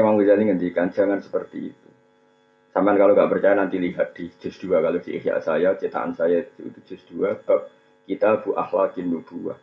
Imam 0.00 0.16
Ghazali 0.16 0.48
ngendikan 0.48 0.88
jangan 0.90 1.20
seperti 1.20 1.70
itu. 1.70 1.88
Sampai 2.70 2.94
kalau 2.96 3.18
nggak 3.18 3.30
percaya 3.30 3.54
nanti 3.58 3.82
lihat 3.82 4.14
di 4.14 4.30
juz 4.38 4.54
2 4.62 4.78
kalau 4.78 4.98
di 5.02 5.10
ikhya 5.18 5.42
saya, 5.42 5.74
cetakan 5.74 6.14
saya 6.14 6.46
itu 6.46 6.70
juz 6.86 7.02
2 7.12 7.44
bab 7.44 7.66
kita 8.06 8.42
bu 8.42 8.54
akhlakin 8.54 9.10
nubuwah. 9.10 9.58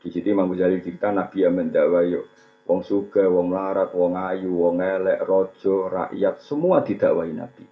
Di 0.00 0.08
situ 0.08 0.32
Imam 0.32 0.48
Ghazali 0.52 0.80
cerita 0.80 1.12
Nabi 1.12 1.44
yang 1.44 1.56
mendakwa 1.56 2.00
yuk 2.04 2.24
wong 2.70 2.86
suga, 2.86 3.26
wong 3.26 3.50
larat, 3.50 3.90
wong 3.90 4.14
ayu, 4.14 4.54
wong 4.54 4.78
elek, 4.78 5.26
rojo, 5.26 5.90
rakyat 5.90 6.38
semua 6.38 6.86
didakwai 6.86 7.34
Nabi. 7.34 7.66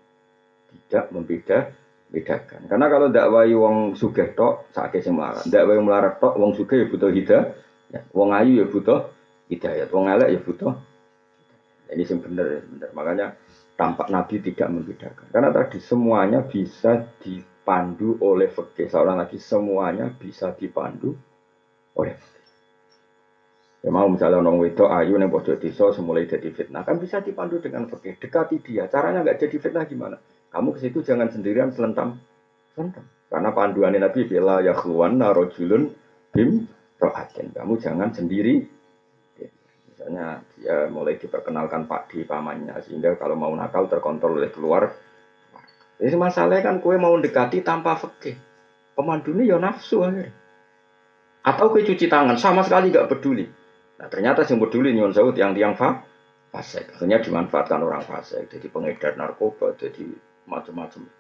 Tidak 0.69 1.15
membeda 1.15 1.71
bedakan. 2.11 2.67
Karena 2.67 2.87
kalau 2.91 3.09
dakwai 3.15 3.55
wong 3.55 3.95
suga 3.95 4.27
tok, 4.35 4.75
sakit 4.75 5.01
sing 5.01 5.15
melarat. 5.15 5.47
Wong 5.47 5.87
melarat 5.87 6.19
tok, 6.19 6.35
wong 6.35 6.53
suga 6.59 6.75
ya 6.75 6.91
butuh 6.91 7.15
hidayah. 7.15 7.47
Ya, 7.89 8.01
wong 8.13 8.35
ayu 8.35 8.61
ya 8.61 8.67
butuh 8.67 9.09
hidayah. 9.49 9.87
Wong 9.89 10.11
elek 10.11 10.29
ya 10.35 10.41
butuh 10.43 10.73
ini 11.89 12.05
yang 12.05 12.21
benar, 12.21 12.47
benar. 12.69 12.91
Makanya 12.93 13.27
tampak 13.79 14.13
Nabi 14.13 14.43
tidak 14.45 14.69
membedakan. 14.69 15.27
Karena 15.33 15.51
tadi 15.55 15.79
semuanya 15.81 16.45
bisa 16.45 17.01
dipandu 17.23 18.21
oleh 18.21 18.51
fikih. 18.51 18.91
Seorang 18.91 19.17
lagi 19.17 19.41
semuanya 19.41 20.13
bisa 20.13 20.53
dipandu 20.53 21.17
oleh 21.97 22.15
fikih. 22.19 22.47
Ya 23.79 23.95
mau 23.95 24.11
misalnya 24.11 24.43
orang 24.43 24.59
wedo 24.59 24.91
ayu 24.91 25.15
yang 25.17 25.31
bodoh 25.31 25.55
desa 25.55 25.95
semulai 25.95 26.27
jadi 26.27 26.51
fitnah 26.51 26.83
kan 26.83 26.99
bisa 26.99 27.23
dipandu 27.23 27.63
dengan 27.63 27.87
fikih. 27.87 28.19
Dekati 28.19 28.59
dia. 28.61 28.91
Caranya 28.91 29.23
nggak 29.23 29.39
jadi 29.49 29.57
fitnah 29.57 29.85
gimana? 29.87 30.19
Kamu 30.51 30.75
ke 30.75 30.79
situ 30.83 31.01
jangan 31.01 31.31
sendirian 31.31 31.71
selentam. 31.71 32.19
Selentam. 32.75 33.07
Karena 33.29 33.55
panduan 33.55 33.95
Nabi 33.95 34.27
bila 34.27 34.65
ya 34.65 34.75
keluar 34.75 35.15
narojulun 35.15 35.95
bim 36.35 36.67
ro'atin. 36.99 37.55
Kamu 37.55 37.79
jangan 37.79 38.11
sendiri 38.11 38.78
Misalnya 39.99 40.47
dia 40.55 40.87
mulai 40.87 41.19
diperkenalkan 41.19 41.91
Pak 41.91 42.15
di 42.15 42.23
pamannya 42.23 42.79
sehingga 42.87 43.19
kalau 43.19 43.35
mau 43.35 43.51
nakal 43.51 43.91
terkontrol 43.91 44.39
oleh 44.39 44.55
keluar. 44.55 44.95
Jadi 45.99 46.15
masalahnya 46.15 46.63
kan 46.63 46.79
kue 46.79 46.95
mau 46.95 47.19
mendekati 47.19 47.67
tanpa 47.67 47.99
fakih. 47.99 48.39
ini 48.95 49.51
ya 49.51 49.59
nafsu 49.59 50.07
akhirnya. 50.07 50.31
Atau 51.43 51.75
kue 51.75 51.83
cuci 51.83 52.07
tangan 52.07 52.39
sama 52.39 52.63
sekali 52.63 52.95
gak 52.95 53.11
peduli. 53.11 53.43
Nah 53.99 54.07
ternyata 54.07 54.47
yang 54.47 54.63
peduli 54.63 54.95
nyon 54.95 55.11
saud 55.11 55.35
yang 55.35 55.51
tiang 55.59 55.75
fa 55.75 56.07
fasik. 56.55 56.95
Akhirnya 56.95 57.19
dimanfaatkan 57.19 57.83
orang 57.83 58.07
fasik. 58.07 58.47
Jadi 58.47 58.71
pengedar 58.71 59.19
narkoba, 59.19 59.75
jadi 59.75 60.07
macam-macam. 60.47 61.11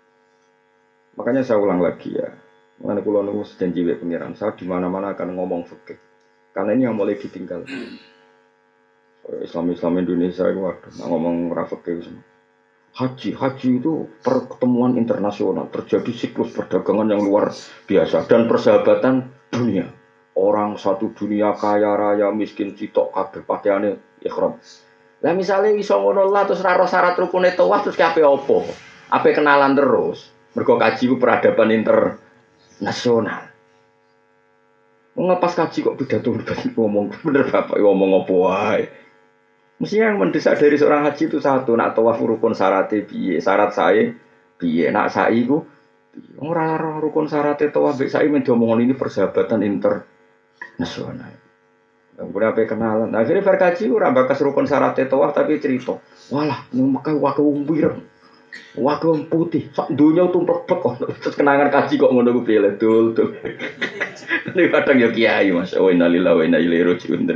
Makanya 1.18 1.42
saya 1.42 1.58
ulang 1.58 1.82
lagi 1.82 2.14
ya. 2.14 2.30
Mengenai 2.78 3.02
pulau 3.02 3.26
nunggu 3.26 3.42
janji 3.58 3.82
pengiran 3.82 4.38
saya 4.38 4.54
di 4.54 4.62
mana-mana 4.62 5.18
akan 5.18 5.34
ngomong 5.34 5.66
fakih. 5.66 5.98
Karena 6.54 6.78
ini 6.78 6.86
yang 6.86 6.94
mulai 6.94 7.18
ditinggal. 7.18 7.66
Islam 9.44 9.70
Islam 9.72 9.94
Indonesia 10.00 10.44
itu 10.48 10.60
waduh 10.64 10.92
nah 10.98 11.06
ngomong 11.12 11.52
rafik 11.52 11.84
itu 11.84 12.12
Haji, 12.98 13.30
haji 13.36 13.78
itu 13.78 14.10
pertemuan 14.26 14.98
internasional 14.98 15.70
terjadi 15.70 16.10
siklus 16.10 16.50
perdagangan 16.50 17.14
yang 17.14 17.22
luar 17.22 17.54
biasa 17.86 18.26
dan 18.26 18.50
persahabatan 18.50 19.30
dunia. 19.54 19.86
Orang 20.34 20.82
satu 20.82 21.14
dunia 21.14 21.54
kaya 21.54 21.94
raya 21.94 22.34
miskin 22.34 22.74
citok 22.74 23.14
kabeh 23.14 23.46
pakaiane 23.46 24.02
ikhram. 24.18 24.58
Lah 25.22 25.30
misalnya 25.30 25.78
iso 25.78 25.94
ngono 25.94 26.26
lah 26.26 26.46
terus 26.46 26.58
raro 26.62 26.90
syarat 26.90 27.14
rukune 27.22 27.54
terus 27.54 27.94
kabeh 27.94 28.26
opo? 28.26 28.66
Apa 29.14 29.30
kenalan 29.30 29.78
terus? 29.78 30.34
Mergo 30.58 30.74
kaji 30.74 31.06
ku 31.06 31.22
peradaban 31.22 31.70
internasional. 31.70 33.46
Ngepas 35.14 35.54
kaji 35.54 35.78
kok 35.86 35.96
pidato 35.98 36.34
ngomong 36.74 37.14
bener 37.22 37.46
bapak 37.46 37.78
ngomong 37.78 38.26
apa 38.26 38.34
wae. 38.34 38.82
Mestinya 39.78 40.10
yang 40.10 40.18
mendesak 40.18 40.58
dari 40.58 40.74
seorang 40.74 41.06
haji 41.06 41.30
itu 41.30 41.38
satu, 41.38 41.78
nak 41.78 41.94
tawaf 41.94 42.18
rukun 42.18 42.50
syarat 42.50 42.90
biye, 43.06 43.38
syarat 43.38 43.70
saya 43.70 44.10
biye, 44.58 44.90
nak 44.90 45.14
saya 45.14 45.30
itu 45.30 45.62
orang 46.42 46.98
rukun 46.98 47.30
syarat 47.30 47.62
tawaf. 47.70 47.94
Biye 47.94 48.10
saya 48.10 48.26
mendomong 48.26 48.82
ini 48.82 48.98
persahabatan 48.98 49.62
internasional. 49.62 51.30
Yang 52.18 52.28
punya 52.34 52.50
apa 52.50 52.66
kenalan. 52.66 53.14
Nah, 53.14 53.22
akhirnya 53.22 53.46
verkaji 53.46 53.86
orang 53.94 54.18
bakas 54.18 54.42
rukun 54.42 54.66
syarat 54.66 54.98
tawaf 54.98 55.30
tapi 55.30 55.62
cerita, 55.62 55.94
walah, 56.34 56.66
ini 56.74 56.82
makai 56.82 57.14
waktu 57.14 57.46
umbir, 57.46 58.02
waktu 58.74 59.30
putih, 59.30 59.70
sak 59.70 59.94
dunia 59.94 60.26
tumpek 60.26 60.66
kok, 60.66 60.98
terus 61.22 61.38
kenangan 61.38 61.70
kaji 61.70 61.94
kok 61.94 62.10
ngono 62.10 62.34
gue 62.34 62.42
pilih, 62.42 62.74
tuh 62.82 63.14
tuh. 63.14 63.30
Ini 64.58 64.74
kadang 64.74 64.98
ya 64.98 65.14
kiai 65.14 65.54
mas, 65.54 65.70
oh 65.78 65.86
wa 65.86 65.94
inna 65.94 66.10
ilaihi 66.10 66.82
rajiun 66.82 67.30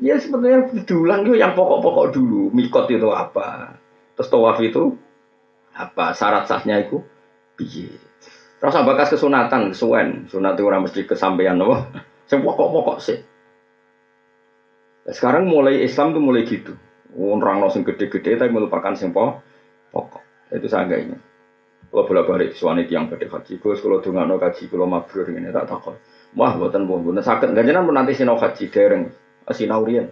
Ya 0.00 0.16
sebetulnya 0.16 0.64
diulang 0.88 1.28
itu 1.28 1.36
yang 1.36 1.52
pokok-pokok 1.52 2.16
dulu. 2.16 2.48
Mikot 2.56 2.88
itu 2.88 3.08
apa? 3.12 3.76
Terus 4.16 4.32
tawaf 4.32 4.56
itu 4.64 4.96
apa? 5.76 6.16
Syarat 6.16 6.48
sahnya 6.48 6.80
itu 6.80 7.04
piye? 7.60 8.00
Rasa 8.64 8.84
bakas 8.88 9.12
kesunatan, 9.12 9.76
kesuwen. 9.76 10.24
Sunat 10.32 10.56
itu 10.56 10.64
orang 10.64 10.88
mesti 10.88 11.04
kesampaian 11.04 11.60
apa? 11.60 11.92
Yang 12.32 12.40
pokok-pokok 12.48 12.98
sih. 13.04 13.18
Nah, 15.04 15.12
sekarang 15.12 15.48
mulai 15.48 15.84
Islam 15.84 16.16
tuh 16.16 16.22
mulai 16.24 16.48
gitu. 16.48 16.72
Orang 17.12 17.60
sing 17.68 17.84
gede-gede 17.84 18.40
tapi 18.40 18.48
melupakan 18.52 18.96
sing 18.96 19.12
pokok. 19.12 20.22
Itu 20.48 20.64
saya 20.70 20.88
enggak 20.88 21.00
ini. 21.04 21.16
Kalau 21.90 22.06
bolak 22.06 22.24
balik 22.30 22.50
suami 22.54 22.86
yang 22.86 23.10
pada 23.10 23.26
haji, 23.26 23.58
gus 23.58 23.82
kalau 23.82 23.98
dengar 23.98 24.22
no 24.22 24.38
haji, 24.38 24.70
kalau 24.70 24.86
mabrur 24.86 25.26
ini 25.26 25.50
tak 25.50 25.66
takut. 25.66 25.98
Wah, 26.38 26.54
buatan 26.54 26.86
buatan 26.86 27.18
sakit. 27.18 27.50
Gak 27.50 27.66
jangan 27.66 27.90
nanti 27.90 28.14
sinau 28.14 28.38
haji 28.38 28.70
dereng 28.70 29.10
sinaurian. 29.54 30.08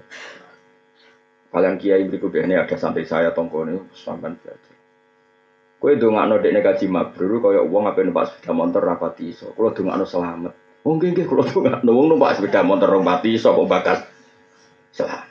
Kalian 1.49 1.81
kiai 1.81 2.05
berikut 2.05 2.37
ini 2.37 2.61
ada 2.61 2.77
sampai 2.77 3.09
saya 3.09 3.33
tongko 3.33 3.65
ini 3.65 3.81
sampai 3.97 4.37
belajar. 4.37 4.77
Kue 5.79 5.95
dongakno 5.95 6.43
dek 6.43 6.53
negaji 6.59 6.91
mabrur 6.91 7.39
kaya 7.39 7.63
uang 7.63 7.87
apa 7.87 8.03
numpak 8.03 8.35
sepeda 8.35 8.51
motor 8.51 8.83
rapati 8.83 9.31
iso. 9.31 9.55
Kalau 9.55 9.71
dongakno 9.71 10.05
selamat. 10.05 10.53
Oh 10.83 10.99
nggih 10.99 11.15
nggih 11.15 11.27
kalau 11.31 11.47
dongakno 11.47 11.91
wong 11.95 12.07
numpak 12.11 12.35
sepeda 12.35 12.67
motor 12.67 12.91
rapati 12.91 13.39
iso 13.39 13.55
kok 13.55 13.71
bakat 13.71 13.99
selamat. 14.91 15.31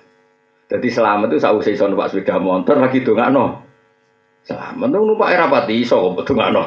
Jadi 0.68 0.88
selamat 0.88 1.28
itu 1.36 1.40
sausai 1.44 1.76
iso 1.76 1.86
numpak 1.92 2.16
sepeda 2.16 2.40
motor 2.40 2.80
lagi 2.80 3.04
dongakno. 3.04 3.46
Selamat 4.48 4.88
tuh 4.88 5.04
numpak 5.04 5.36
rapati 5.36 5.74
iso 5.84 6.00
kok 6.16 6.26
dongakno. 6.32 6.64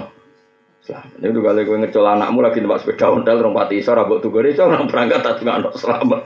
Selamat. 0.85 1.17
Itu 1.25 1.41
kali 1.41 1.65
gue 1.65 1.77
ngecol 1.81 2.05
anakmu 2.05 2.39
lagi 2.45 2.61
numpak 2.61 2.85
sepeda 2.85 3.09
ontel 3.09 3.41
rapati 3.41 3.81
iso 3.81 3.97
tuh 3.97 4.29
gue 4.29 4.53
iso 4.53 4.69
orang 4.69 4.93
berangkat 4.93 5.25
tak 5.25 5.35
dongakno 5.41 5.73
selamat. 5.73 6.21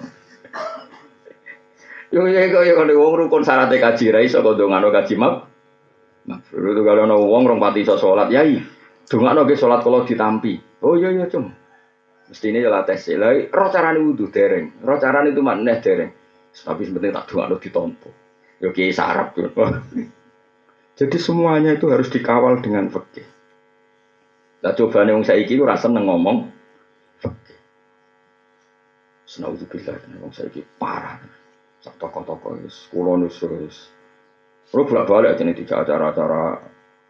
Yo 2.15 2.31
ya 2.31 2.47
kok 2.47 2.63
ya 2.63 2.79
kalau 2.79 2.95
wong 2.95 3.27
rukun 3.27 3.43
syarat 3.43 3.75
kaji 3.75 4.15
ra 4.15 4.23
iso 4.23 4.39
kok 4.39 4.55
dongano 4.55 4.95
kaji 4.95 5.19
mab. 5.19 5.51
Nah, 6.31 6.39
itu 6.39 6.83
kalau 6.87 7.03
ana 7.11 7.19
wong 7.19 7.43
rong 7.43 7.59
pati 7.59 7.83
iso 7.83 7.99
salat, 7.99 8.31
yai. 8.31 8.63
Dongano 9.11 9.43
ge 9.51 9.59
salat 9.59 9.83
kalau 9.83 10.07
ditampi. 10.07 10.55
Oh 10.87 10.95
iya 10.95 11.11
iya 11.11 11.27
cum. 11.27 11.51
Mesti 12.31 12.55
ini 12.55 12.63
jalan 12.63 12.87
tes 12.87 13.11
lah. 13.19 13.35
Roh 13.51 13.69
carane 13.69 13.99
wudhu 13.99 14.31
dereng. 14.31 14.79
Roh 14.87 14.97
carane 15.03 15.35
itu 15.35 15.43
maneh 15.43 15.83
dereng. 15.83 16.15
Tapi 16.55 16.87
sebenarnya 16.87 17.19
tak 17.19 17.35
dongano 17.35 17.59
ditompo. 17.59 18.09
Yo 18.63 18.71
kiai 18.71 18.95
sarap 18.95 19.35
tuh. 19.35 19.51
Jadi 21.03 21.19
semuanya 21.19 21.75
itu 21.75 21.91
harus 21.91 22.07
dikawal 22.15 22.63
dengan 22.63 22.87
fikih. 22.95 23.27
Coba 24.63 25.03
nih 25.03 25.13
wong 25.19 25.27
saiki 25.27 25.59
ora 25.59 25.75
seneng 25.75 26.07
ngomong 26.07 26.47
fikih. 27.19 27.59
Senauzubillah, 29.27 29.99
wong 30.23 30.31
saiki 30.31 30.63
parah. 30.79 31.44
Sak 31.85 32.01
toko-toko 32.01 32.57
wis 32.65 32.89
kula 32.89 33.21
nus 33.21 33.37
wis. 33.45 33.93
Kulo 34.73 34.89
bolak-balik 34.89 35.37
aja 35.37 35.45
nih 35.45 35.53
tidak 35.53 35.85
acara-acara 35.85 36.57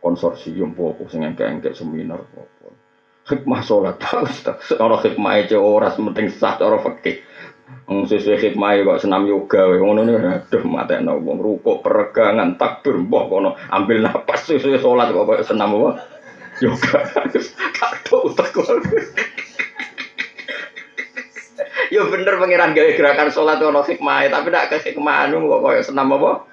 konsorsium 0.03 0.75
popo 0.75 1.07
sing 1.07 1.23
engke-engke 1.23 1.71
seminar 1.79 2.19
popo. 2.27 2.75
Hikmah 3.23 3.63
sholat 3.63 3.97
tak. 4.03 4.67
Cara 4.67 4.99
hikmah 4.99 5.39
aja 5.39 5.63
ora 5.63 5.95
penting 5.95 6.27
sah 6.27 6.59
cara 6.59 6.83
fikih. 6.83 7.23
Wong 7.87 8.11
sesuai 8.11 8.51
hikmah 8.51 8.83
kok 8.83 9.07
senam 9.07 9.31
yoga 9.31 9.63
wae 9.63 9.79
ngono 9.79 10.03
ne 10.03 10.43
aduh 10.43 10.67
matekno 10.67 11.23
wong 11.23 11.39
rukuk 11.39 11.87
peregangan 11.87 12.59
takbir 12.59 12.99
mbah 12.99 13.31
kono 13.31 13.55
ambil 13.71 14.03
napas 14.03 14.51
sesuai 14.51 14.83
sholat 14.83 15.15
kok 15.15 15.47
senam 15.47 15.71
apa 15.79 16.03
yoga. 16.59 16.99
Kado 17.79 18.27
utek 18.27 18.51
Ya 21.95 22.03
bener 22.11 22.35
pengiran 22.43 22.75
gawe 22.75 22.91
gerakan 22.99 23.31
sholat 23.31 23.63
ono 23.63 23.87
hikmah, 23.87 24.27
tapi 24.27 24.51
nak 24.51 24.67
ke 24.67 24.83
hikmah 24.83 25.31
anu 25.31 25.47
kok 25.47 25.63
koyo 25.63 25.81
senam 25.87 26.11
apa? 26.11 26.31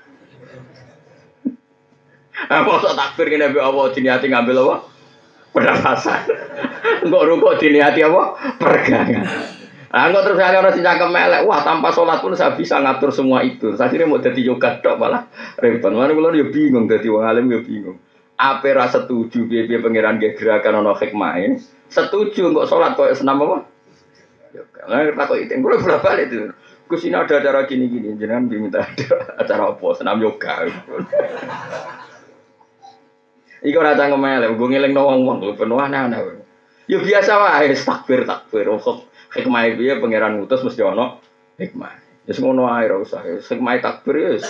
Ah 2.51 2.61
mosok 2.61 2.93
takbir 2.93 3.29
ngene 3.29 3.49
mbek 3.49 3.65
Allah 3.65 3.85
diniati 3.89 4.29
ngambil 4.29 4.61
apa? 4.65 4.75
Pernafasan. 5.49 6.21
Engko 7.09 7.25
rukuk 7.25 7.57
diniati 7.57 8.05
apa? 8.05 8.21
Pergangan. 8.61 9.25
Nah, 9.91 10.07
enggak 10.07 10.23
terus 10.23 10.39
ada 10.39 10.61
orang 10.61 10.73
sing 10.77 10.85
cangkem 10.85 11.09
melek, 11.09 11.43
wah 11.43 11.59
tanpa 11.65 11.89
sholat 11.91 12.21
pun 12.21 12.37
saya 12.37 12.53
bisa 12.55 12.77
ngatur 12.79 13.09
semua 13.09 13.41
itu. 13.41 13.73
Saya 13.75 13.89
kira 13.89 14.05
mau 14.05 14.21
jadi 14.21 14.39
yoga 14.45 14.77
dok 14.79 14.95
malah 14.95 15.25
repot. 15.57 15.91
Mana 15.91 16.13
kalau 16.13 16.31
dia 16.31 16.47
bingung, 16.47 16.85
jadi 16.87 17.09
wong 17.11 17.25
alim 17.25 17.49
dia 17.49 17.59
bingung. 17.65 17.97
Apa 18.37 18.71
rasa 18.77 19.03
setuju 19.03 19.49
biar 19.49 19.67
biar 19.67 19.81
pangeran 19.83 20.21
gerakan 20.21 20.85
ono 20.85 20.93
hikmah 20.95 21.33
ini? 21.41 21.57
Setuju 21.89 22.53
enggak 22.53 22.69
sholat 22.69 22.93
kok 22.93 23.09
senam 23.17 23.41
apa? 23.41 23.70
Nah, 24.59 25.07
takut 25.15 25.37
itu, 25.39 25.53
gue 25.55 25.77
bolak 25.79 26.03
balik 26.03 26.27
itu. 26.27 26.51
Gus 26.91 27.07
ada 27.07 27.23
acara 27.23 27.63
gini-gini, 27.63 28.19
jangan 28.19 28.51
diminta 28.51 28.83
ada 28.83 29.39
acara 29.39 29.71
apa, 29.71 29.87
senam 29.95 30.19
yoga. 30.19 30.67
Iku 33.63 33.77
ora 33.79 33.95
cangkem 33.95 34.25
elek, 34.27 34.59
gue 34.59 34.67
ngeling 34.75 34.91
wong-wong 34.91 35.55
penuh 35.55 35.79
aneh-aneh. 35.79 36.43
Ya 36.91 36.99
biasa 36.99 37.31
wae 37.39 37.71
takbir 37.71 38.27
takbir. 38.27 38.67
Hikmah 39.31 39.63
piye 39.79 39.95
pangeran 40.03 40.43
ngutus 40.43 40.59
mesti 40.67 40.83
ana 40.83 41.15
hikmah. 41.55 41.95
Wis 42.27 42.43
ngono 42.43 42.67
ae 42.67 42.91
ora 42.91 42.99
usah. 42.99 43.23
Hikmah 43.23 43.79
takbir 43.79 44.15
ya 44.19 44.29
wis 44.35 44.43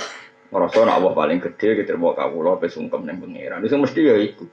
ngrasa 0.50 0.82
nek 0.82 0.98
Allah 0.98 1.14
paling 1.14 1.38
gedhe 1.38 1.86
diterima 1.86 2.18
kawula 2.18 2.58
pe 2.58 2.66
sungkem 2.66 3.06
ning 3.06 3.22
pangeran. 3.22 3.62
Wis 3.62 3.78
mesti 3.78 4.02
ya 4.02 4.18
iku. 4.18 4.50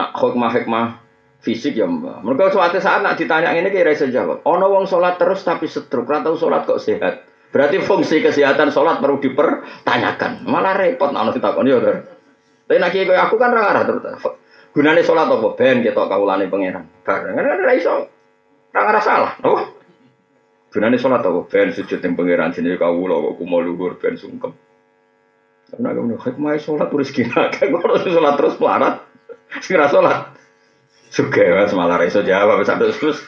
Nak 0.00 0.16
hikmah-hikmah 0.16 1.05
fisik 1.40 1.76
ya 1.76 1.86
mbak. 1.86 2.24
Mereka 2.24 2.54
suatu 2.54 2.78
saat 2.80 3.04
nak 3.04 3.20
ditanya 3.20 3.52
ini 3.54 3.68
kira 3.70 3.94
saya 3.94 4.12
jawab. 4.12 4.42
Ono 4.42 4.66
wong 4.72 4.84
sholat 4.88 5.20
terus 5.20 5.44
tapi 5.44 5.70
setruk, 5.70 6.08
atau 6.08 6.34
sholat 6.34 6.64
kok 6.64 6.80
sehat. 6.82 7.26
Berarti 7.54 7.80
fungsi 7.80 8.20
kesehatan 8.20 8.74
sholat 8.74 9.00
perlu 9.00 9.22
dipertanyakan. 9.22 10.44
Malah 10.44 10.74
repot 10.76 11.14
nak 11.14 11.32
ditakoni 11.32 11.72
ya. 11.72 11.78
Tapi 12.66 12.78
nak 12.82 12.90
kiai 12.90 13.14
aku 13.14 13.34
kan 13.38 13.54
ra 13.54 13.86
terus. 13.86 14.02
Gunane 14.76 15.00
sholat 15.00 15.32
apa? 15.32 15.56
Ben 15.56 15.80
ketok 15.80 16.04
kawulane 16.04 16.52
pangeran. 16.52 16.84
Bareng 17.00 17.32
kan 17.32 17.64
ora 17.64 17.72
iso. 17.72 18.12
Ora 18.76 18.80
ora 18.92 19.00
salah, 19.00 19.32
napa? 19.40 19.72
Gunane 20.68 21.00
sholat 21.00 21.24
apa? 21.24 21.40
Ben 21.48 21.72
sujud 21.72 21.96
ning 22.04 22.12
pangeran 22.12 22.52
jenenge 22.52 22.76
kawula 22.76 23.16
kok 23.24 23.40
kumo 23.40 23.64
luhur 23.64 23.96
ben 23.96 24.20
sungkem. 24.20 24.52
Karena 25.72 25.96
kamu 25.96 26.20
hikmah 26.20 26.60
sholat 26.60 26.92
rezeki 26.92 27.32
akeh 27.48 27.72
kok 27.72 28.04
sholat 28.04 28.34
terus 28.36 28.60
pelarat. 28.60 29.00
Ra 29.64 29.86
sholat. 29.88 30.35
Suge 31.10 31.44
mas 31.54 31.72
malah 31.72 32.02
iso 32.02 32.20
jawab 32.26 32.62
satu 32.66 32.90
terus. 32.90 33.22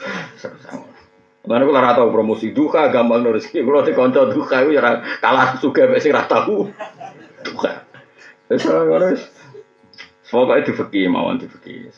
Mana 1.47 1.65
kula 1.65 1.81
ora 1.81 1.97
tau 1.97 2.13
promosi 2.13 2.53
duka 2.53 2.91
gampang 2.93 3.25
rezeki. 3.25 3.65
Kula 3.65 3.81
dikonco 3.81 4.29
duka 4.29 4.61
iku 4.61 4.71
ya 4.75 5.01
kalah 5.17 5.57
suge 5.57 5.87
mek 5.89 6.03
sing 6.03 6.13
ra 6.13 6.27
tau. 6.29 6.69
Duka. 7.41 7.87
Wis 8.51 8.65
ora 8.67 9.15
Pokoknya 10.29 10.61
di 10.61 10.73
fikih 10.77 11.09
mawon 11.09 11.41
di 11.41 11.49
fikih. 11.49 11.89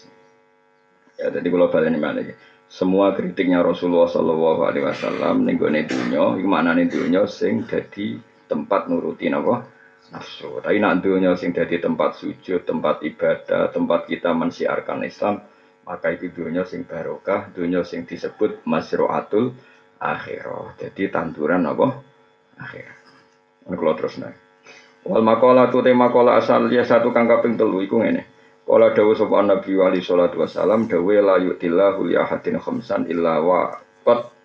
Ya 1.19 1.27
jadi 1.35 1.47
kalau 1.51 1.67
balik 1.67 1.91
ini 1.91 2.31
Semua 2.71 3.11
kritiknya 3.11 3.59
Rasulullah 3.59 4.07
Shallallahu 4.07 4.63
Alaihi 4.63 4.87
Wasallam 4.87 5.43
nih 5.43 5.59
dunia, 5.59 6.39
gimana 6.39 6.71
nih 6.71 6.87
dunia 6.87 7.27
sing 7.27 7.67
jadi 7.67 8.15
tempat 8.47 8.87
nurutin 8.87 9.35
apa 9.35 9.67
nafsu. 10.15 10.63
Tapi 10.63 10.79
nak 10.79 11.03
dunia 11.03 11.35
sing 11.35 11.51
jadi 11.51 11.83
tempat 11.83 12.15
sujud, 12.15 12.63
tempat 12.63 13.03
ibadah, 13.03 13.75
tempat 13.75 14.07
kita 14.07 14.31
mensiarkan 14.31 15.03
Islam, 15.03 15.43
maka 15.91 16.15
itu 16.15 16.31
dunia 16.31 16.63
sing 16.63 16.87
barokah, 16.87 17.51
dunia 17.51 17.83
sing 17.83 18.07
disebut 18.07 18.63
masroatul 18.63 19.51
akhirah. 19.99 20.79
Jadi 20.79 21.11
tanduran 21.11 21.67
apa? 21.67 21.99
Akhir. 22.55 22.87
Kalau 23.67 23.93
terus 23.99 24.15
nih. 24.15 24.31
Wal 25.03 25.19
makola 25.19 25.67
tu 25.67 25.83
tema 25.83 26.07
makola 26.07 26.39
asal 26.39 26.71
ya 26.71 26.87
satu 26.87 27.11
kang 27.11 27.27
kaping 27.27 27.59
telu 27.59 27.83
iku 27.83 27.99
ngene. 27.99 28.23
Kala 28.63 28.95
dawuh 28.95 29.19
sapa 29.19 29.43
Nabi 29.43 29.75
wali 29.75 29.99
salatu 29.99 30.47
wasalam 30.47 30.87
dawuh 30.87 31.19
la 31.19 31.35
yu'tillahu 31.43 32.07
li 32.07 32.15
ahadin 32.15 32.55
khamsan 32.55 33.03
illa 33.11 33.43
wa 33.43 33.67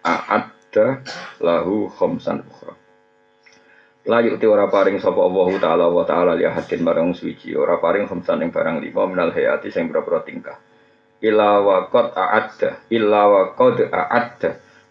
a'adda 0.03 1.07
lahu 1.47 1.87
khamsan 1.87 2.43
ukhra. 2.43 2.75
La 4.11 4.19
yu'ti 4.19 4.43
ora 4.51 4.67
paring 4.67 4.99
sapa 4.99 5.23
Allah 5.23 5.49
taala 5.63 5.87
wa 5.95 6.03
taala 6.03 6.35
li 6.35 6.43
ahadin 6.43 6.83
marang 6.83 7.15
suci 7.15 7.55
ora 7.55 7.79
paring 7.79 8.11
khamsan 8.11 8.43
ing 8.43 8.51
barang 8.51 8.83
lima 8.83 9.07
minal 9.07 9.31
hayati 9.31 9.71
sing 9.71 9.87
pira 9.87 10.19
tingkah. 10.27 10.59
Illa 11.25 11.65
wa 11.65 11.89
qad 11.89 12.13
a'adda 12.13 12.85
wa 13.29 13.57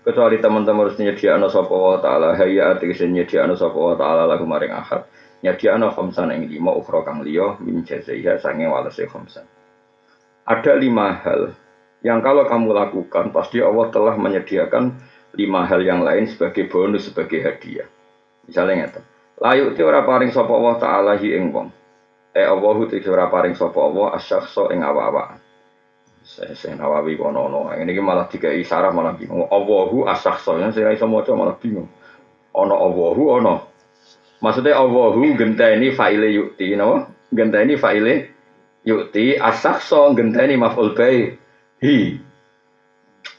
kecuali 0.06 0.38
teman-teman 0.38 0.86
harus 0.86 1.02
nyediakno 1.02 1.50
sapa 1.50 1.74
wa 1.74 1.98
taala 1.98 2.38
hayati 2.38 2.94
sing 2.94 3.18
nyediakno 3.18 3.58
sapa 3.58 3.74
wa 3.74 3.98
taala 3.98 4.30
lahu 4.30 4.46
maring 4.46 4.70
ahad 4.70 5.10
nyadiakno 5.42 5.90
khamsan 5.90 6.30
ing 6.34 6.46
lima 6.46 6.74
ukhra 6.78 7.02
kang 7.02 7.26
liya 7.26 7.58
min 7.58 7.82
jazaiha 7.82 8.38
sange 8.38 8.70
walase 8.70 9.10
khamsan. 9.10 9.50
Ada 10.46 10.78
lima 10.78 11.10
hal 11.26 11.58
yang 12.06 12.22
kalau 12.22 12.46
kamu 12.46 12.70
lakukan 12.70 13.34
pasti 13.34 13.66
Allah 13.66 13.90
telah 13.90 14.14
menyediakan 14.14 14.94
lima 15.34 15.66
hal 15.66 15.82
yang 15.82 16.06
lain 16.06 16.30
sebagai 16.30 16.70
bonus 16.70 17.10
sebagai 17.10 17.42
hadiah. 17.42 17.90
Misalnya 18.46 18.86
ngeten. 18.86 19.04
Layu 19.42 19.74
ti 19.74 19.82
ora 19.82 20.06
paring 20.06 20.30
sapa 20.30 20.54
Allah 20.54 20.76
taala 20.78 21.14
hi 21.18 21.34
ing 21.34 21.50
wong. 21.50 21.74
Eh 22.30 22.46
Allahu 22.46 22.86
ti 22.94 23.02
ora 23.10 23.26
paring 23.26 23.58
sapa 23.58 23.78
Allah 23.82 24.22
asyakhsa 24.22 24.70
ing 24.70 24.86
awa-awa. 24.86 25.45
Saya 26.26 26.74
Nawawi 26.74 27.22
kono 27.22 27.46
no. 27.46 27.70
Ini 27.70 28.02
malah 28.02 28.26
tiga 28.26 28.50
isyarat 28.50 28.92
malah 28.98 29.14
bingung. 29.14 29.46
Allahu 29.46 30.10
asyakhsa. 30.10 30.58
Yang 30.58 30.82
saya 30.82 30.98
iso 30.98 31.06
maca 31.06 31.32
malah 31.38 31.54
bingung. 31.62 31.86
Ono 32.58 32.76
Allahu 32.76 33.24
ono 33.30 33.56
Maksudnya 34.42 34.76
Allahu 34.78 35.22
genteni 35.38 35.96
faile 35.96 36.30
yukti, 36.34 36.76
no? 36.76 37.08
Genteni 37.32 37.80
faile 37.80 38.36
yukti, 38.84 39.40
asakso 39.40 40.12
genteni 40.14 40.60
maf'ul 40.60 40.92
bai 40.92 41.34
hi. 41.80 41.98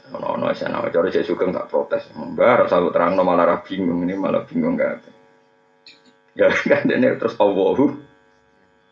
No, 0.07 0.39
no, 0.39 0.51
saya 0.55 0.71
nama 0.71 0.89
cari 0.89 1.11
saya 1.11 1.27
suka 1.27 1.51
nggak 1.51 1.69
protes. 1.69 2.07
Mbak, 2.15 2.71
selalu 2.71 2.89
terang 2.95 3.13
no 3.19 3.27
malah 3.27 3.61
bingung 3.67 4.07
ini 4.07 4.15
malah 4.15 4.47
bingung 4.47 4.79
nggak. 4.79 5.03
Ya 6.39 6.49
kan 6.71 6.89
ini 6.89 7.19
terus 7.19 7.37
Allahu. 7.37 8.06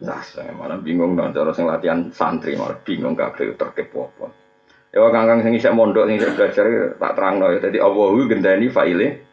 Nah, 0.02 0.20
saya 0.26 0.50
malah 0.50 0.82
bingung 0.82 1.14
dong. 1.14 1.30
Cara 1.30 1.54
latihan 1.54 2.10
santri 2.10 2.58
malah 2.58 2.82
bingung 2.82 3.14
nggak 3.14 3.54
terkepo 3.54 4.10
apa. 4.10 4.26
Ya 4.90 5.02
kangkang 5.10 5.42
sing 5.42 5.54
isek 5.54 5.74
mondok 5.74 6.06
sing 6.06 6.18
belajar 6.18 6.66
tak 6.98 7.12
terang 7.14 7.42
no. 7.42 7.50
Jadi 7.50 7.78
Allahu 7.78 8.30
genteni 8.30 8.70
faile 8.70 9.26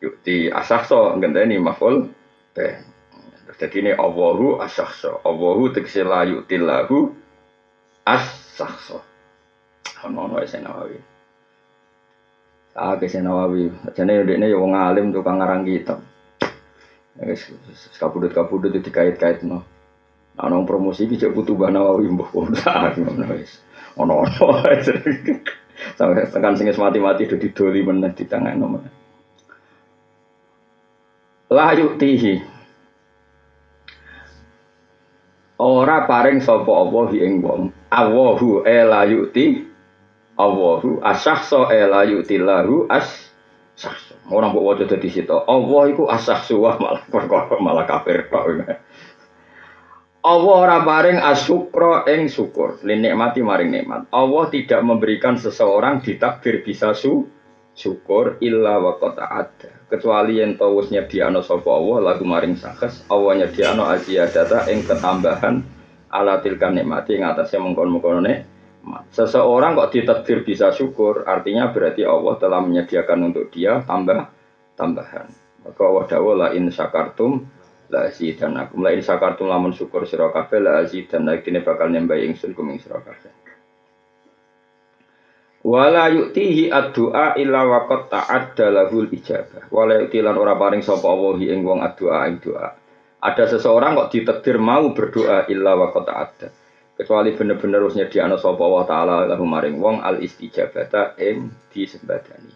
yukti 0.00 0.52
asakso 0.52 1.16
genteni 1.20 1.56
maf'ul 1.56 2.12
kabeh. 2.56 2.72
Jadi 3.56 3.76
ini 3.84 3.92
Allahu 3.92 4.60
asyakso. 4.60 5.20
Allahu 5.24 5.72
tegese 5.76 6.04
la 6.04 6.24
yu'tillahu 6.24 6.96
asyakso. 8.04 9.04
Ono-ono 10.04 10.40
isen 10.44 10.64
nawawi. 10.64 11.00
Ah, 12.76 12.96
kese 13.00 13.24
nawawi. 13.24 13.72
Jane 13.96 14.24
ini 14.24 14.52
ya 14.52 14.56
wong 14.60 14.76
alim 14.76 15.12
tukang 15.12 15.40
ngarang 15.40 15.64
kitab. 15.64 16.04
Kabudut-kabudut 17.96 18.76
itu 18.76 18.92
no. 20.36 20.60
Nah, 20.60 20.64
promosi 20.68 21.08
iki 21.08 21.16
cek 21.16 21.32
butuh 21.32 21.56
bah 21.56 21.72
nawawi 21.72 22.12
mbah. 22.12 22.28
Ngono 23.00 23.24
wis. 23.36 23.60
Ono-ono. 23.96 24.46
Sampai 25.96 26.28
tekan 26.28 26.56
sing 26.56 26.68
mati-mati 26.72 27.28
do 27.28 27.36
didoli 27.40 27.84
meneh 27.84 28.12
di 28.16 28.24
tangan 28.24 28.56
nomor 28.56 28.84
la 31.50 31.70
yuktihi 31.78 32.42
ora 35.62 36.04
paring 36.04 36.42
sapa 36.42 36.68
apa 36.68 37.00
ing 37.14 37.40
wong. 37.40 37.62
Allahu 37.88 38.66
e 38.66 38.78
la 38.82 39.06
yukti 39.06 39.62
Allahu 40.36 41.00
e 41.70 41.80
la 41.86 42.02
yukti 42.04 42.36
lahu 42.36 42.90
as 42.90 43.30
sahso 43.78 44.18
ora 44.32 44.50
mbok 44.50 44.64
waca 44.64 44.84
dadi 44.88 45.08
situ 45.12 45.32
Allah 45.32 45.82
iku 45.92 46.08
asahsu 46.10 46.64
malah 46.64 47.04
perkara 47.06 47.56
malah 47.62 47.86
kafir 47.86 48.26
tok 48.26 48.64
Allah 50.26 50.56
ora 50.58 50.78
paring 50.82 51.22
asyukra 51.22 52.02
ing 52.10 52.26
syukur. 52.26 52.82
Linikmati 52.82 53.46
maring 53.46 53.70
nikmat. 53.70 54.10
Allah 54.10 54.50
tidak 54.50 54.82
memberikan 54.82 55.38
seseorang 55.38 56.02
ditakdir 56.02 56.66
bisa 56.66 56.90
su 56.98 57.30
syukur 57.78 58.34
illa 58.42 58.82
wa 58.82 58.98
ada. 59.14 59.70
Kecuali 59.86 60.42
yang 60.42 60.58
tau 60.58 60.82
wis 60.82 60.90
nyediano 60.90 61.46
sapa 61.46 61.70
Allah 61.70 62.10
lagu 62.10 62.26
maring 62.26 62.58
sakes 62.58 63.06
Allah 63.06 63.46
nyediano 63.46 63.86
data 63.86 64.66
ing 64.66 64.82
ketambahan 64.82 65.62
ala 66.10 66.42
tilkan 66.42 66.74
nikmati 66.74 67.14
ing 67.14 67.22
atasnya 67.22 67.62
mengkon-mengkono 67.62 68.18
seseorang 69.10 69.74
kok 69.74 69.90
ditakdir 69.94 70.46
bisa 70.46 70.70
syukur 70.70 71.26
artinya 71.26 71.74
berarti 71.74 72.06
Allah 72.06 72.34
telah 72.38 72.62
menyediakan 72.62 73.30
untuk 73.30 73.50
dia 73.50 73.82
tambah 73.82 74.30
tambahan 74.78 75.26
maka 75.66 75.82
Allah 75.82 76.04
dawuh 76.06 76.34
la 76.38 76.48
in 76.54 76.70
syakartum 76.70 77.46
la 77.92 78.10
azidannakum 78.10 78.82
la 78.82 78.94
in 78.94 79.02
syakartum 79.02 79.50
lamun 79.50 79.74
syukur 79.74 80.06
sira 80.06 80.30
kabeh 80.30 80.62
la 80.62 80.82
azidannakum 80.82 81.62
bakal 81.62 81.90
nyembah 81.90 82.18
ingsun 82.18 82.52
kuming 82.52 82.78
sira 82.82 82.98
kabeh 83.02 83.46
Wala 85.66 86.06
yuktihi 86.14 86.70
ad-du'a 86.70 87.34
illa 87.42 87.66
waqat 87.66 88.06
ta'adda 88.06 88.70
lahul 88.70 89.10
ijabah. 89.10 89.66
Wala 89.74 89.98
yukti 89.98 90.22
lan 90.22 90.38
ora 90.38 90.54
paring 90.54 90.78
sapa 90.78 91.10
Allah 91.10 91.42
ing 91.42 91.66
wong 91.66 91.82
ad-du'a 91.82 92.30
ing 92.30 92.38
doa. 92.38 92.70
Ada 93.18 93.58
seseorang 93.58 93.98
kok 93.98 94.14
ditakdir 94.14 94.62
mau 94.62 94.94
berdoa 94.94 95.50
illa 95.50 95.74
waqat 95.74 96.04
ta'adda. 96.06 96.48
Kecuali 96.94 97.34
bener-bener 97.34 97.82
harus 97.82 97.98
nyediakno 97.98 98.38
sapa 98.38 98.62
Allah 98.62 98.84
taala 98.86 99.16
lahu 99.26 99.42
maring 99.42 99.82
wong 99.82 100.06
al 100.06 100.22
istijabata 100.22 101.18
ing 101.18 101.50
disembadani. 101.74 102.54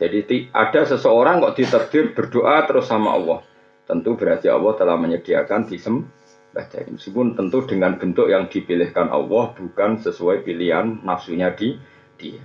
Jadi 0.00 0.48
ada 0.56 0.88
seseorang 0.88 1.44
kok 1.44 1.60
ditakdir 1.60 2.16
berdoa 2.16 2.64
terus 2.64 2.88
sama 2.88 3.20
Allah. 3.20 3.44
Tentu 3.90 4.14
berarti 4.14 4.46
Allah 4.46 4.78
telah 4.78 4.94
menyediakan 4.94 5.66
disembadani. 5.66 6.94
Meskipun 6.94 7.34
tentu 7.34 7.66
dengan 7.66 7.98
bentuk 7.98 8.30
yang 8.30 8.46
dipilihkan 8.46 9.10
Allah 9.10 9.50
bukan 9.50 9.98
sesuai 9.98 10.46
pilihan 10.46 11.02
nafsunya 11.02 11.50
di 11.58 11.74
dia. 12.14 12.38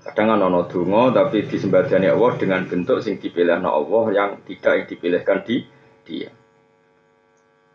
Kadang 0.00 0.32
kan 0.32 0.40
ono 0.40 0.64
donga 0.64 1.12
tapi 1.12 1.44
disembadani 1.44 2.08
Allah 2.08 2.32
dengan 2.40 2.64
bentuk 2.64 3.04
sing 3.04 3.20
dipilihna 3.20 3.68
Allah 3.68 4.04
yang 4.16 4.30
tidak 4.48 4.88
dipilihkan 4.88 5.44
di 5.44 5.68
dia. 6.08 6.32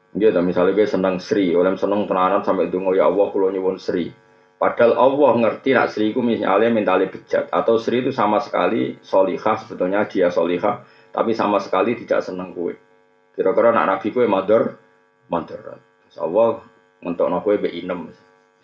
Dia 0.10 0.34
misalnya 0.41 0.74
gue 0.74 0.89
senang 0.89 1.22
Sri, 1.22 1.53
oleh 1.53 1.77
seneng 1.77 2.10
tenanan 2.10 2.41
sampai 2.41 2.74
donga 2.74 2.98
ya 2.98 3.05
Allah 3.05 3.29
kulo 3.29 3.53
nyuwun 3.53 3.77
Sri. 3.77 4.10
Padahal 4.58 4.98
Allah 4.98 5.31
ngerti 5.46 5.77
nak 5.77 5.93
Sri 5.93 6.10
itu 6.10 6.25
misalnya 6.25 6.74
mentali 6.74 7.05
bejat 7.05 7.53
atau 7.53 7.77
Sri 7.77 8.01
itu 8.01 8.10
sama 8.10 8.41
sekali 8.41 8.98
solihah 9.05 9.62
sebetulnya 9.62 10.10
dia 10.10 10.34
solihah 10.34 10.81
tapi 11.09 11.31
sama 11.33 11.57
sekali 11.61 11.97
tidak 11.97 12.25
senang 12.25 12.53
kue. 12.53 12.77
Kira-kira 13.33 13.71
nak 13.71 13.87
Nabi 13.87 14.07
kue 14.11 14.25
mador, 14.29 14.77
mador. 15.31 15.79
Allah 16.19 16.63
untuk 17.05 17.29
kue 17.45 17.55
be 17.61 17.69
inem. 17.71 18.11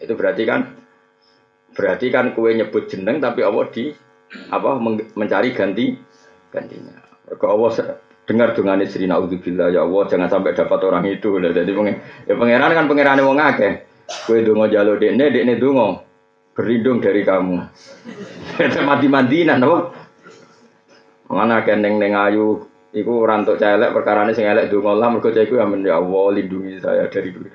Itu 0.01 0.17
berarti 0.19 0.43
kan 0.43 0.85
Berarti 1.75 2.07
kan 2.07 2.31
kue 2.31 2.55
nyebut 2.55 2.87
jeneng 2.87 3.19
tapi 3.19 3.43
Allah 3.43 3.67
di 3.67 3.91
apa 4.47 4.79
mencari 5.19 5.51
ganti 5.51 5.91
gantinya. 6.47 6.95
Kalau 7.35 7.67
Allah 7.67 7.99
dengar 8.23 8.55
dengan 8.55 8.79
istri 8.79 9.05
naudzubillah 9.05 9.75
ya 9.75 9.83
Allah 9.83 10.03
jangan 10.07 10.29
sampai 10.31 10.55
dapat 10.55 10.79
orang 10.87 11.03
itu. 11.11 11.35
Jadi 11.35 11.71
ya 12.31 12.33
pangeran 12.39 12.71
kan 12.71 12.85
pangeran 12.87 13.19
wong 13.27 13.37
akeh. 13.43 13.73
Kue 14.23 14.39
dongo 14.47 14.71
jalo 14.71 14.95
dekne 14.95 15.35
dekne 15.35 15.59
dongo 15.59 15.99
berlindung 16.55 17.03
dari 17.03 17.27
kamu. 17.27 17.59
mati 18.87 19.07
mandinan 19.11 19.59
apa? 19.59 20.04
Mana 21.25 21.65
keneng 21.65 21.98
neng 21.98 22.13
ayu 22.13 22.70
Iku 22.96 23.27
rantuk 23.27 23.60
celek 23.60 23.91
perkara 23.91 24.24
ini 24.24 24.32
sing 24.32 24.48
elek 24.48 24.72
dongo 24.72 24.96
lah 24.96 25.12
mergo 25.12 25.27
cah 25.27 25.44
iku 25.44 25.60
ya, 25.60 25.67
ya 25.67 26.00
Allah 26.00 26.25
lindungi 26.32 26.79
saya 26.79 27.12
dari 27.12 27.27
itu. 27.27 27.44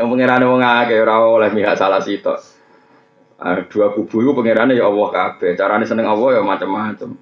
Yang 0.00 0.06
pengirannya 0.08 0.48
wong 0.48 0.64
akeh 0.64 0.96
ora 1.04 1.20
oleh 1.20 1.52
mihak 1.52 1.76
salah 1.76 2.00
sitok. 2.00 2.40
Uh, 3.36 3.68
dua 3.68 3.92
kubu 3.92 4.24
itu 4.24 4.32
pengirannya 4.32 4.80
ya 4.80 4.88
Allah 4.88 5.08
kabeh. 5.12 5.60
Carane 5.60 5.84
seneng 5.84 6.08
Allah 6.08 6.40
ya 6.40 6.40
macam-macam. 6.40 7.20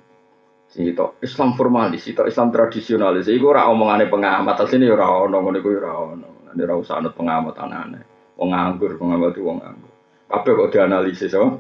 Sitok 0.71 1.19
Islam 1.27 1.59
formalis, 1.59 2.07
sitok 2.07 2.31
Islam 2.31 2.55
tradisionalis. 2.55 3.27
Iku 3.27 3.51
ora 3.51 3.67
omongane 3.67 4.07
pengamat, 4.07 4.63
sini 4.71 4.87
ya 4.87 4.95
ora 4.95 5.27
ono 5.27 5.43
ngono 5.43 5.59
iku 5.59 5.75
ya 5.75 5.83
ora 5.83 5.93
ono. 6.15 6.29
Nek 6.55 6.65
ora 6.71 6.75
usah 6.79 7.03
pengamat 7.03 7.59
anane. 7.59 8.01
Wong 8.39 8.55
nganggur, 8.55 8.95
pengamat 8.95 9.35
wong 9.43 9.59
nganggur. 9.59 9.93
Kabeh 10.31 10.53
kok 10.55 10.71
dianalisis 10.71 11.35
oh. 11.35 11.59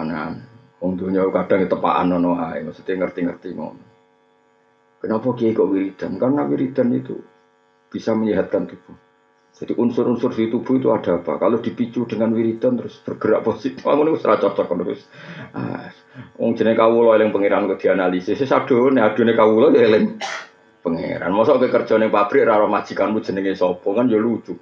Aneh. 0.00 0.48
Wong 0.80 0.96
dunia 0.96 1.28
kadang 1.28 1.68
tepaan 1.68 2.08
ono 2.16 2.40
ae, 2.40 2.64
maksudnya 2.64 3.04
ngerti-ngerti 3.04 3.52
ngono. 3.52 3.84
Kenapa 5.00 5.28
kiai 5.36 5.52
kok 5.52 5.68
wiridan? 5.68 6.16
Karena 6.16 6.48
wiridan 6.48 6.88
itu 6.96 7.20
bisa 7.92 8.16
menyehatkan 8.16 8.64
tubuh. 8.64 8.96
Jadi 9.50 9.76
unsur-unsur 9.76 10.32
di 10.32 10.48
tubuh 10.48 10.80
itu 10.80 10.88
ada 10.88 11.20
apa? 11.20 11.36
Kalau 11.36 11.60
dipicu 11.60 12.08
dengan 12.08 12.32
wiridan 12.32 12.80
terus 12.80 13.02
bergerak 13.04 13.44
positif, 13.44 13.84
kamu 13.84 14.08
ini 14.08 14.20
serah 14.20 14.40
cocok 14.40 14.66
terus. 14.72 15.04
Ah, 15.52 15.92
Wong 16.40 16.56
jenenge 16.56 16.80
kawula 16.80 17.20
eling 17.20 17.30
pangeran 17.34 17.68
kok 17.68 17.80
dianalisis. 17.84 18.40
Wis 18.40 18.52
adone 18.52 19.04
adone 19.04 19.32
kawula 19.36 19.68
ya 19.74 19.84
eling 19.84 20.16
pangeran. 20.80 21.30
Mosok 21.32 21.60
kowe 21.60 21.68
kerja 21.68 22.00
ning 22.00 22.08
pabrik 22.08 22.48
ora 22.48 22.64
majikanmu 22.64 23.20
jenenge 23.20 23.52
sapa 23.52 23.88
kan 23.92 24.08
ya 24.08 24.16
lucu. 24.16 24.56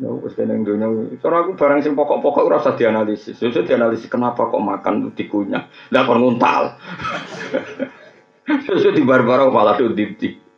Ya 0.00 0.08
wis 0.08 0.32
kene 0.32 0.64
donya. 0.64 0.88
Cara 1.20 1.44
aku 1.44 1.60
barang 1.60 1.84
sing 1.84 1.92
pokok-pokok 1.92 2.48
ora 2.48 2.64
usah 2.64 2.72
dianalisis. 2.72 3.36
Ya 3.36 3.52
dianalisis 3.52 4.08
kenapa 4.08 4.48
kok 4.48 4.64
makan 4.64 5.12
dikunyah. 5.12 5.68
Lah 5.92 6.02
kon 6.08 6.24
nguntal. 6.24 6.80
Sesuai 8.66 8.96
di 8.96 9.04
barbaro 9.04 9.52
malah 9.52 9.76
tuh 9.76 9.92
dipti. 9.92 10.49